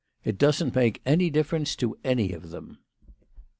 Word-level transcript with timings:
IT 0.23 0.39
DOESN'T 0.39 0.73
MAKE 0.73 0.99
ANY 1.05 1.29
DIFFERENCE 1.29 1.75
TO 1.75 1.95
ANY 2.03 2.33
OF 2.33 2.49
THEM. 2.49 2.79